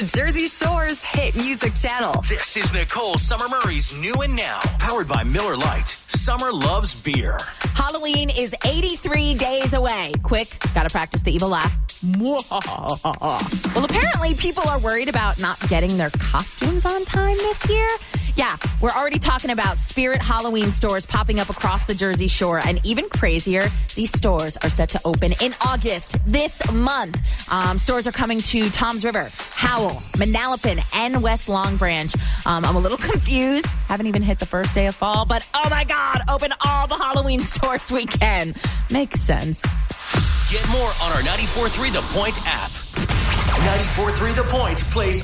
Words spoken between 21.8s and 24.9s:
the Jersey Shore. And even crazier, these stores are set